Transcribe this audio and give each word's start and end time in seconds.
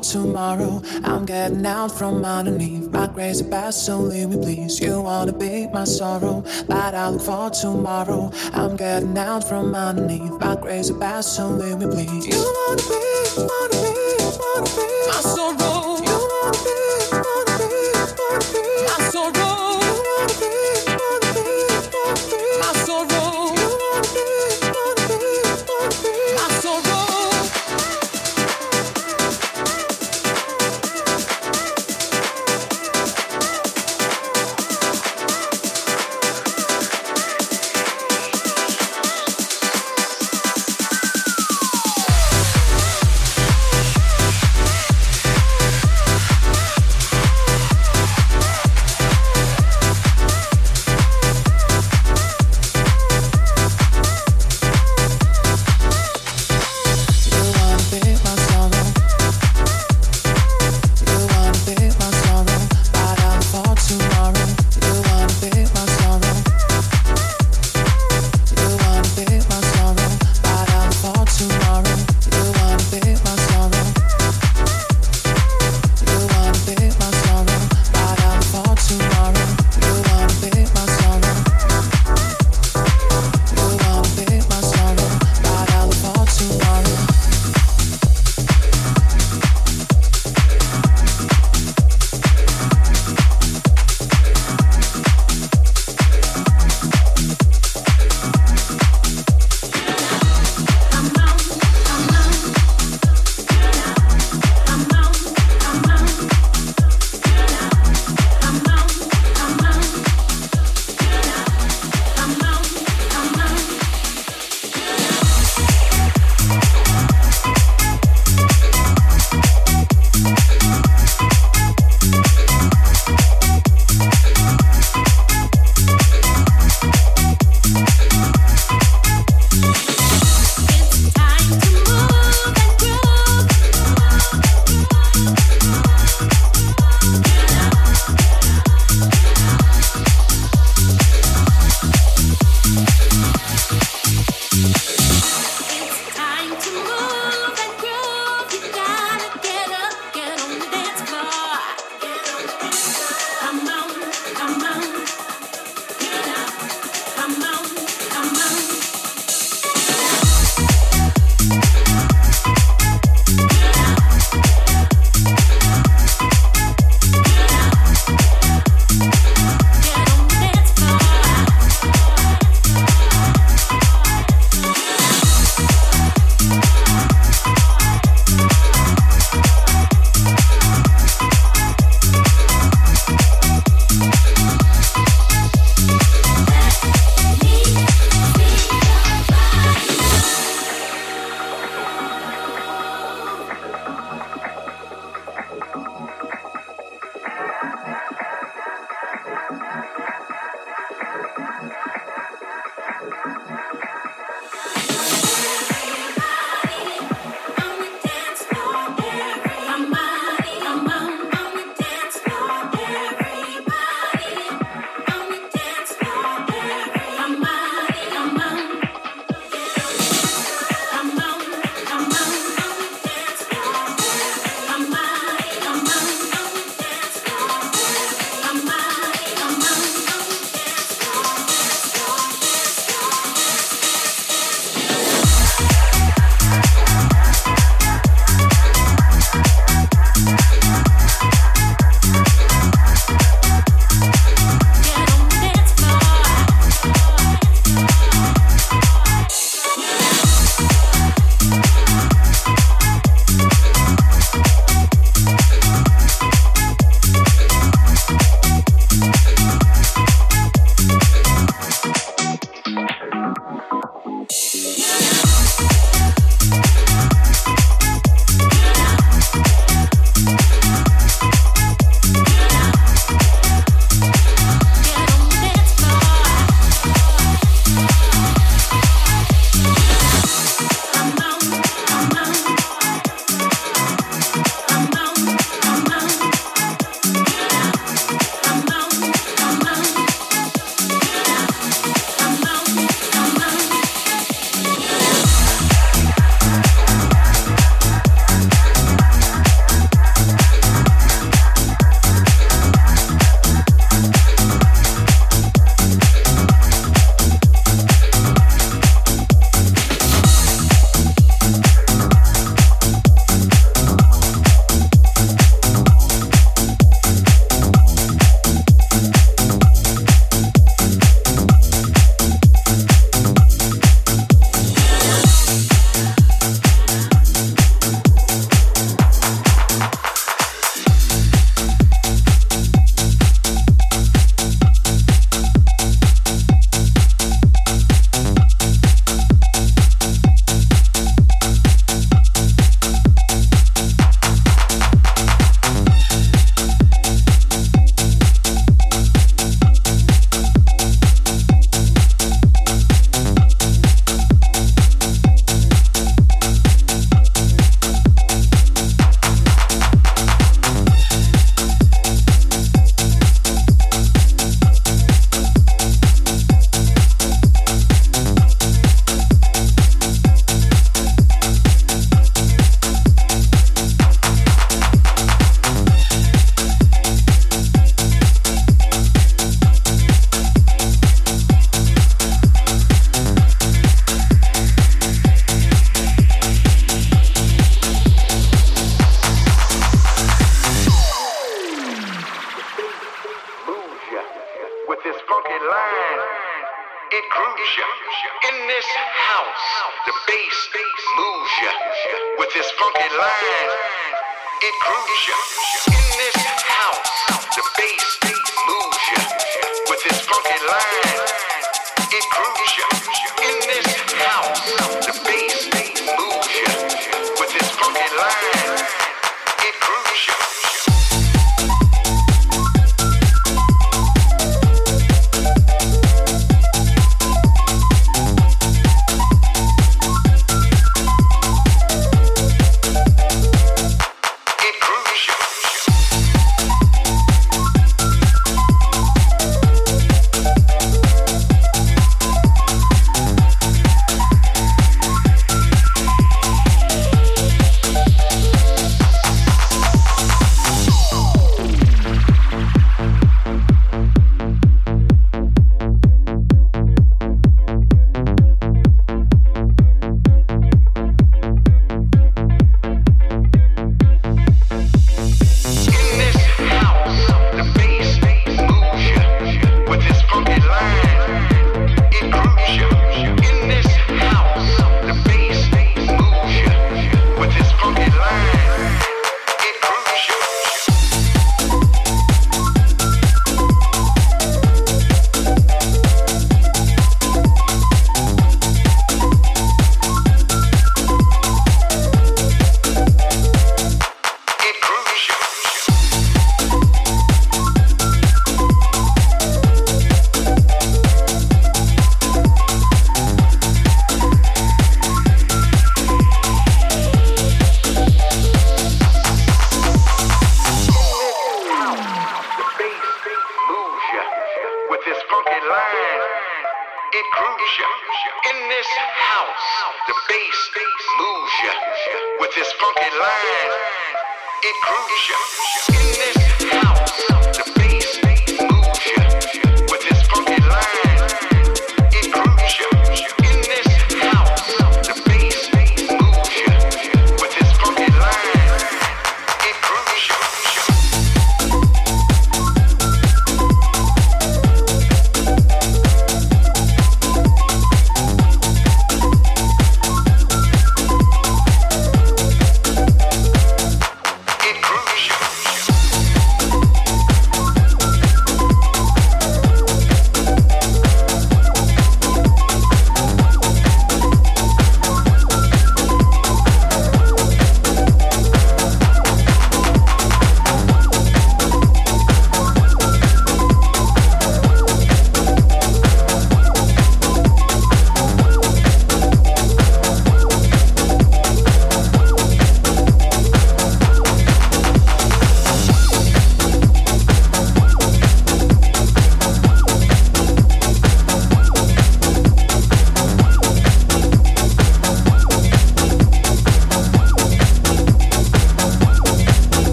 tomorrow. 0.00 0.82
I'm 1.04 1.26
getting 1.26 1.64
out 1.66 1.92
from 1.92 2.24
underneath 2.24 2.90
my 2.90 3.06
crazy 3.08 3.44
past, 3.44 3.84
so 3.84 3.98
leave 3.98 4.30
me 4.30 4.36
please. 4.36 4.80
You 4.80 5.00
wanna 5.02 5.32
be 5.32 5.66
my 5.68 5.84
sorrow, 5.84 6.44
but 6.66 6.94
I 6.94 7.08
look 7.10 7.22
for 7.22 7.50
tomorrow. 7.50 8.30
I'm 8.52 8.76
getting 8.76 9.16
out 9.18 9.44
from 9.44 9.74
underneath 9.74 10.40
my 10.40 10.56
crazy 10.56 10.94
past, 10.94 11.36
so 11.36 11.48
leave 11.48 11.78
me 11.78 11.86
please. 11.86 12.26
You 12.26 12.38
wanna 12.38 12.82
be, 12.82 13.02
wanna 13.36 13.76
be, 13.82 13.94
wanna 14.40 14.70
be 14.76 14.88
my 15.08 15.20
sorrow. 15.34 15.87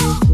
Ooh. 0.00 0.28